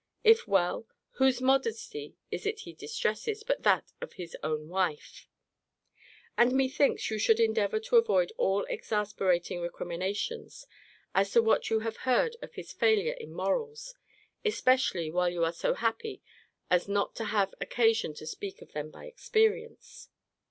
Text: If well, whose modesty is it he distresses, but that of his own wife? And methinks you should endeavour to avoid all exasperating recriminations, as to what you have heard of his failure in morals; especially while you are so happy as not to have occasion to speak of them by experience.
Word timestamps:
If 0.23 0.47
well, 0.47 0.87
whose 1.17 1.41
modesty 1.43 2.15
is 2.31 2.47
it 2.47 2.61
he 2.61 2.73
distresses, 2.73 3.43
but 3.43 3.61
that 3.61 3.93
of 4.01 4.13
his 4.13 4.35
own 4.41 4.67
wife? 4.67 5.27
And 6.35 6.53
methinks 6.53 7.11
you 7.11 7.19
should 7.19 7.39
endeavour 7.39 7.79
to 7.81 7.97
avoid 7.97 8.31
all 8.35 8.63
exasperating 8.63 9.61
recriminations, 9.61 10.65
as 11.13 11.29
to 11.33 11.43
what 11.43 11.69
you 11.69 11.81
have 11.81 11.97
heard 11.97 12.35
of 12.41 12.55
his 12.55 12.73
failure 12.73 13.13
in 13.13 13.31
morals; 13.31 13.93
especially 14.43 15.11
while 15.11 15.29
you 15.29 15.45
are 15.45 15.53
so 15.53 15.75
happy 15.75 16.23
as 16.71 16.87
not 16.87 17.13
to 17.17 17.25
have 17.25 17.53
occasion 17.61 18.15
to 18.15 18.25
speak 18.25 18.63
of 18.63 18.71
them 18.71 18.89
by 18.89 19.05
experience. 19.05 20.09